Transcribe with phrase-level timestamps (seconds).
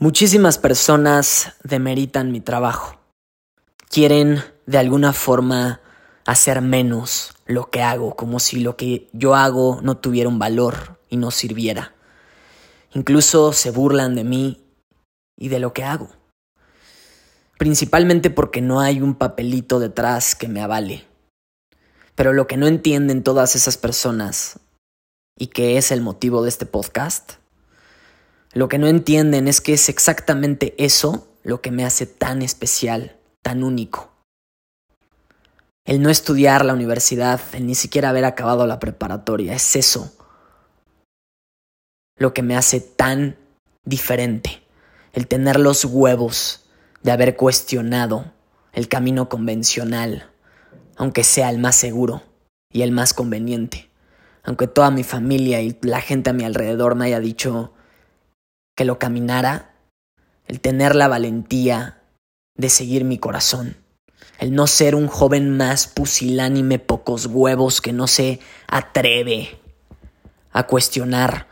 [0.00, 3.00] Muchísimas personas demeritan mi trabajo.
[3.90, 5.80] Quieren de alguna forma
[6.24, 11.00] hacer menos lo que hago, como si lo que yo hago no tuviera un valor
[11.08, 11.96] y no sirviera.
[12.94, 14.64] Incluso se burlan de mí
[15.36, 16.10] y de lo que hago.
[17.58, 21.08] Principalmente porque no hay un papelito detrás que me avale.
[22.14, 24.60] Pero lo que no entienden todas esas personas,
[25.36, 27.37] y que es el motivo de este podcast,
[28.52, 33.16] lo que no entienden es que es exactamente eso lo que me hace tan especial,
[33.42, 34.10] tan único.
[35.84, 40.12] El no estudiar la universidad, el ni siquiera haber acabado la preparatoria, es eso
[42.18, 43.36] lo que me hace tan
[43.84, 44.62] diferente.
[45.12, 46.64] El tener los huevos
[47.02, 48.32] de haber cuestionado
[48.72, 50.30] el camino convencional,
[50.96, 52.22] aunque sea el más seguro
[52.72, 53.88] y el más conveniente.
[54.42, 57.72] Aunque toda mi familia y la gente a mi alrededor me haya dicho,
[58.78, 59.74] que lo caminara,
[60.46, 62.00] el tener la valentía
[62.54, 63.76] de seguir mi corazón,
[64.38, 69.58] el no ser un joven más pusilánime, pocos huevos que no se atreve
[70.52, 71.48] a cuestionar,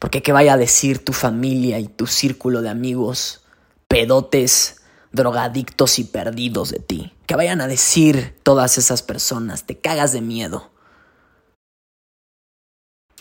[0.00, 3.44] porque qué vaya a decir tu familia y tu círculo de amigos,
[3.86, 4.82] pedotes,
[5.12, 10.20] drogadictos y perdidos de ti, que vayan a decir todas esas personas, te cagas de
[10.20, 10.72] miedo.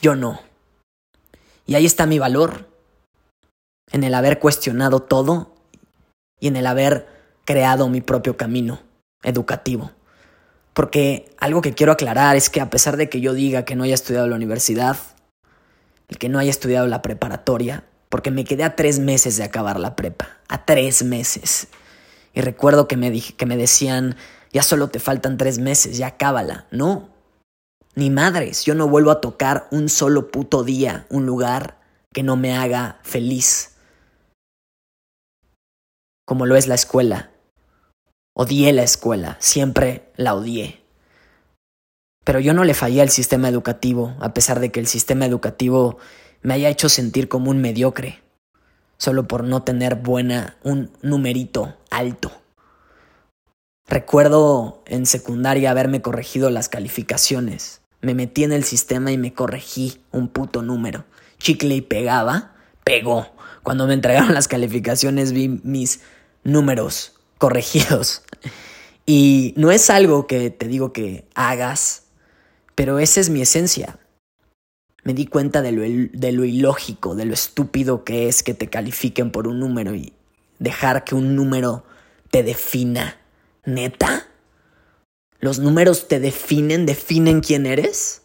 [0.02, 0.42] Yo no.
[1.67, 2.76] Y ahí está mi valor
[3.92, 5.54] en el haber cuestionado todo
[6.40, 7.08] y en el haber
[7.46, 8.80] creado mi propio camino
[9.24, 9.92] educativo.
[10.74, 13.84] Porque algo que quiero aclarar es que a pesar de que yo diga que no
[13.84, 14.98] haya estudiado la universidad,
[16.08, 19.80] el que no haya estudiado la preparatoria, porque me quedé a tres meses de acabar
[19.80, 21.68] la prepa, a tres meses.
[22.34, 24.16] Y recuerdo que me, que me decían,
[24.54, 26.68] ya solo te faltan tres meses, ya acábala.
[26.70, 27.10] No,
[27.96, 31.80] ni madres, yo no vuelvo a tocar un solo puto día, un lugar
[32.14, 33.77] que no me haga feliz
[36.28, 37.31] como lo es la escuela.
[38.33, 40.83] Odié la escuela, siempre la odié.
[42.26, 45.99] Pero yo no le fallé al sistema educativo, a pesar de que el sistema educativo
[46.42, 48.21] me haya hecho sentir como un mediocre,
[48.98, 52.33] solo por no tener buena, un numerito alto.
[53.87, 57.80] Recuerdo en secundaria haberme corregido las calificaciones.
[58.02, 61.05] Me metí en el sistema y me corregí un puto número.
[61.37, 62.52] Chicle y pegaba,
[62.83, 63.27] pegó.
[63.64, 66.02] Cuando me entregaron las calificaciones vi mis
[66.43, 68.23] números corregidos.
[69.09, 72.03] Y no es algo que te digo que hagas,
[72.75, 73.99] pero esa es mi esencia.
[75.03, 78.67] Me di cuenta de lo, de lo ilógico, de lo estúpido que es que te
[78.67, 80.11] califiquen por un número y
[80.59, 81.86] dejar que un número
[82.31, 83.17] te defina.
[83.64, 84.27] ¿Neta?
[85.39, 88.23] ¿Los números te definen, definen quién eres?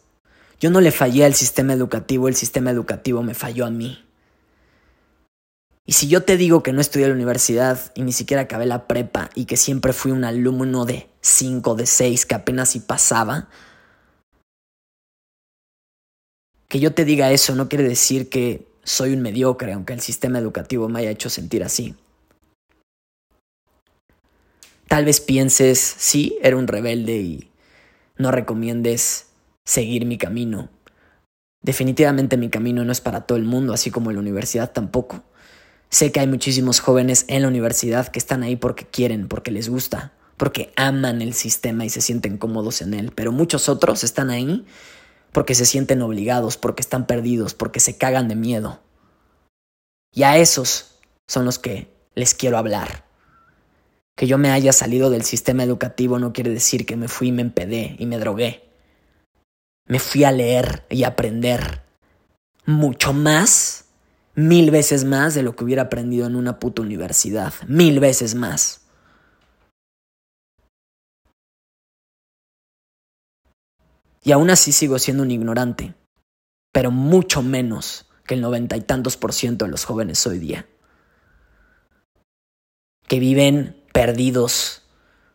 [0.59, 4.03] Yo no le fallé al sistema educativo, el sistema educativo me falló a mí.
[5.85, 8.65] Y si yo te digo que no estudié en la universidad y ni siquiera acabé
[8.65, 12.79] la prepa y que siempre fui un alumno de 5, de 6, que apenas si
[12.79, 13.49] pasaba,
[16.69, 20.39] que yo te diga eso no quiere decir que soy un mediocre, aunque el sistema
[20.39, 21.95] educativo me haya hecho sentir así.
[24.87, 27.51] Tal vez pienses, sí, era un rebelde y
[28.17, 29.27] no recomiendes
[29.65, 30.69] seguir mi camino.
[31.61, 35.23] Definitivamente mi camino no es para todo el mundo, así como la universidad tampoco.
[35.93, 39.69] Sé que hay muchísimos jóvenes en la universidad que están ahí porque quieren, porque les
[39.69, 44.31] gusta, porque aman el sistema y se sienten cómodos en él, pero muchos otros están
[44.31, 44.65] ahí
[45.31, 48.81] porque se sienten obligados, porque están perdidos, porque se cagan de miedo.
[50.11, 50.95] Y a esos
[51.27, 53.05] son los que les quiero hablar.
[54.15, 57.33] Que yo me haya salido del sistema educativo no quiere decir que me fui y
[57.33, 58.67] me empedé y me drogué.
[59.85, 61.83] Me fui a leer y aprender
[62.65, 63.82] mucho más
[64.35, 67.53] mil veces más de lo que hubiera aprendido en una puta universidad.
[67.67, 68.81] Mil veces más.
[74.23, 75.95] Y aún así sigo siendo un ignorante,
[76.71, 80.65] pero mucho menos que el noventa y tantos por ciento de los jóvenes hoy día.
[83.07, 84.83] Que viven perdidos,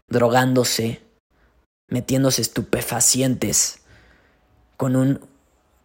[0.09, 1.03] drogándose,
[1.89, 3.83] metiéndose estupefacientes,
[4.79, 5.21] con un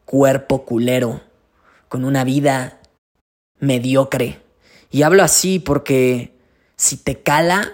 [0.05, 1.21] cuerpo culero,
[1.89, 2.79] con una vida
[3.63, 4.41] mediocre.
[4.91, 6.37] Y hablo así porque
[6.75, 7.73] si te cala,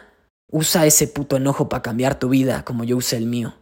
[0.52, 3.56] usa ese puto enojo para cambiar tu vida como yo usé el mío.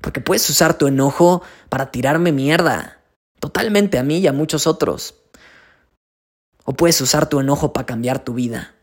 [0.00, 3.00] Porque puedes usar tu enojo para tirarme mierda.
[3.40, 5.14] Totalmente a mí y a muchos otros.
[6.64, 8.74] O puedes usar tu enojo para cambiar tu vida.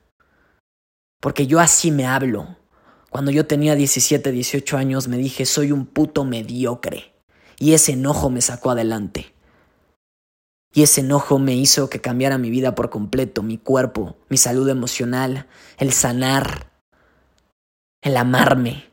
[1.21, 2.57] Porque yo así me hablo.
[3.09, 7.13] Cuando yo tenía 17, 18 años me dije soy un puto mediocre.
[7.59, 9.34] Y ese enojo me sacó adelante.
[10.75, 14.67] Y ese enojo me hizo que cambiara mi vida por completo, mi cuerpo, mi salud
[14.67, 16.69] emocional, el sanar,
[18.01, 18.83] el amarme.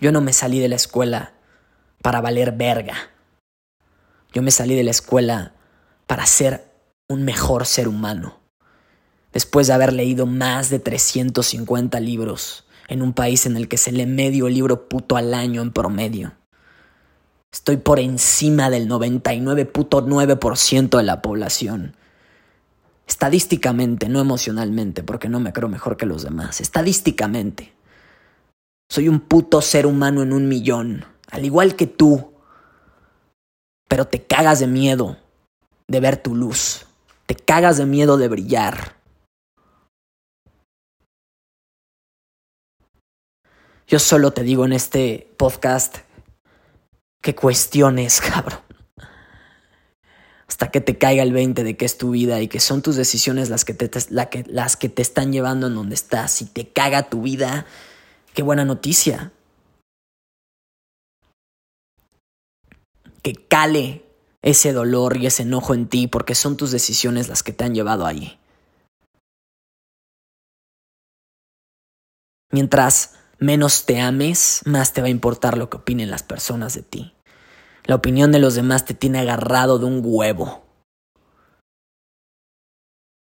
[0.00, 1.34] Yo no me salí de la escuela
[2.02, 2.96] para valer verga.
[4.32, 5.54] Yo me salí de la escuela
[6.08, 6.68] para ser
[7.08, 8.40] un mejor ser humano.
[9.32, 13.92] Después de haber leído más de 350 libros en un país en el que se
[13.92, 16.32] lee medio libro puto al año en promedio.
[17.56, 21.96] Estoy por encima del 99.9% de la población.
[23.08, 26.60] Estadísticamente, no emocionalmente, porque no me creo mejor que los demás.
[26.60, 27.72] Estadísticamente.
[28.90, 32.34] Soy un puto ser humano en un millón, al igual que tú.
[33.88, 35.16] Pero te cagas de miedo
[35.88, 36.84] de ver tu luz.
[37.24, 38.96] Te cagas de miedo de brillar.
[43.86, 46.05] Yo solo te digo en este podcast
[47.26, 48.60] que cuestiones, cabrón.
[50.46, 52.94] Hasta que te caiga el 20 de que es tu vida y que son tus
[52.94, 56.30] decisiones las que te, las que te están llevando en donde estás.
[56.30, 57.66] Si te caga tu vida,
[58.32, 59.32] qué buena noticia.
[63.22, 64.04] Que cale
[64.42, 67.74] ese dolor y ese enojo en ti porque son tus decisiones las que te han
[67.74, 68.38] llevado ahí.
[72.52, 76.82] Mientras menos te ames, más te va a importar lo que opinen las personas de
[76.82, 77.15] ti.
[77.86, 80.64] La opinión de los demás te tiene agarrado de un huevo.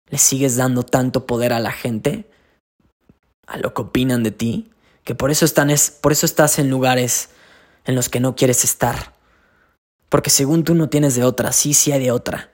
[0.08, 2.30] Le sigues dando tanto poder a la gente,
[3.48, 4.72] a lo que opinan de ti,
[5.04, 7.30] que por eso, están es, por eso estás en lugares
[7.86, 9.14] en los que no quieres estar.
[10.10, 12.52] Porque según tú no tienes de otra, sí, sí hay de otra.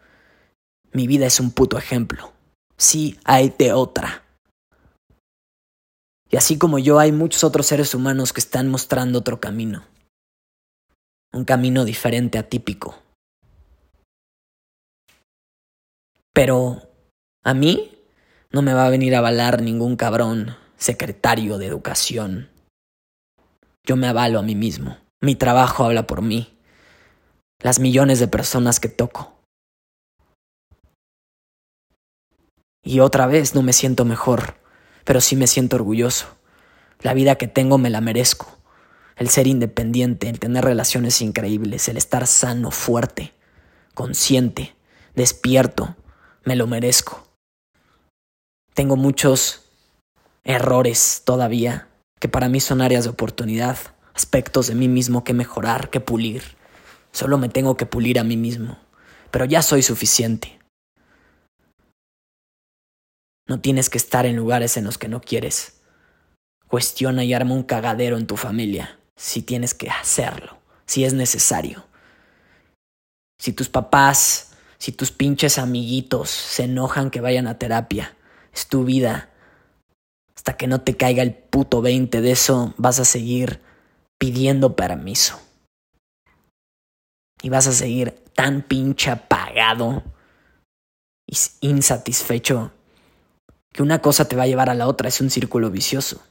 [0.93, 2.31] Mi vida es un puto ejemplo.
[2.77, 4.23] Sí hay de otra.
[6.29, 9.83] Y así como yo, hay muchos otros seres humanos que están mostrando otro camino
[11.37, 12.95] un camino diferente, atípico.
[16.33, 16.81] Pero
[17.43, 17.95] a mí
[18.51, 22.49] no me va a venir a avalar ningún cabrón secretario de educación.
[23.85, 24.97] Yo me avalo a mí mismo.
[25.21, 26.57] Mi trabajo habla por mí.
[27.61, 29.39] Las millones de personas que toco.
[32.83, 34.55] Y otra vez no me siento mejor,
[35.03, 36.27] pero sí me siento orgulloso.
[37.01, 38.56] La vida que tengo me la merezco
[39.17, 43.33] el ser independiente, el tener relaciones increíbles, el estar sano, fuerte,
[43.95, 44.75] consciente,
[45.15, 45.95] despierto,
[46.43, 47.27] me lo merezco.
[48.73, 49.63] Tengo muchos
[50.43, 51.87] errores todavía
[52.19, 53.77] que para mí son áreas de oportunidad,
[54.13, 56.43] aspectos de mí mismo que mejorar, que pulir.
[57.11, 58.77] Solo me tengo que pulir a mí mismo,
[59.31, 60.59] pero ya soy suficiente.
[63.47, 65.81] No tienes que estar en lugares en los que no quieres.
[66.67, 71.85] Cuestiona y arma un cagadero en tu familia si tienes que hacerlo, si es necesario.
[73.39, 78.15] Si tus papás, si tus pinches amiguitos se enojan que vayan a terapia,
[78.53, 79.29] es tu vida.
[80.35, 83.61] Hasta que no te caiga el puto 20 de eso, vas a seguir
[84.17, 85.39] pidiendo permiso.
[87.41, 90.03] Y vas a seguir tan pinche apagado
[91.27, 92.71] y insatisfecho
[93.73, 95.09] que una cosa te va a llevar a la otra.
[95.09, 96.21] Es un círculo vicioso.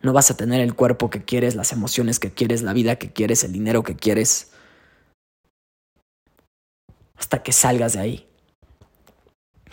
[0.00, 3.12] No vas a tener el cuerpo que quieres, las emociones que quieres, la vida que
[3.12, 4.52] quieres, el dinero que quieres.
[7.16, 8.28] Hasta que salgas de ahí.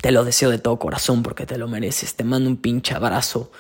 [0.01, 2.15] Te lo deseo de todo corazón porque te lo mereces.
[2.15, 3.51] Te mando un pinche abrazo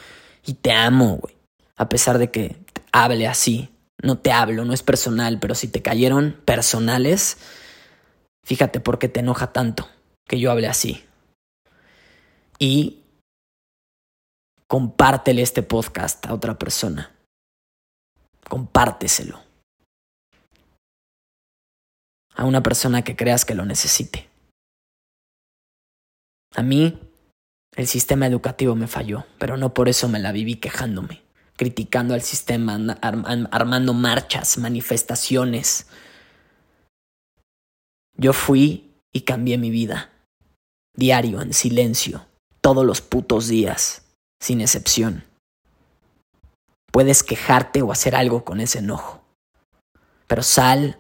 [0.45, 1.35] y te amo, güey.
[1.75, 2.55] A pesar de que
[2.91, 3.69] hable así.
[4.01, 7.37] No te hablo, no es personal, pero si te cayeron personales,
[8.43, 9.87] fíjate por qué te enoja tanto
[10.27, 11.03] que yo hable así.
[12.59, 13.04] Y
[14.67, 17.11] compártele este podcast a otra persona.
[18.47, 19.41] Compárteselo.
[22.35, 24.29] A una persona que creas que lo necesite.
[26.55, 26.99] A mí,
[27.75, 31.23] el sistema educativo me falló, pero no por eso me la viví quejándome,
[31.55, 35.87] criticando al sistema, armando marchas, manifestaciones.
[38.17, 40.11] Yo fui y cambié mi vida.
[40.93, 42.25] Diario, en silencio,
[42.61, 44.04] todos los putos días
[44.39, 45.23] sin excepción.
[46.91, 49.21] Puedes quejarte o hacer algo con ese enojo,
[50.27, 50.97] pero sal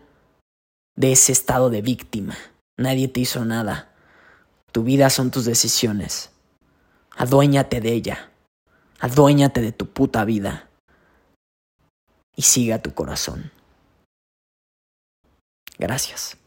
[0.95, 2.35] de ese estado de víctima.
[2.77, 3.93] Nadie te hizo nada.
[4.71, 6.31] Tu vida son tus decisiones.
[7.15, 8.31] Aduéñate de ella.
[8.99, 10.69] Aduéñate de tu puta vida.
[12.35, 13.51] Y siga tu corazón.
[15.77, 16.37] Gracias.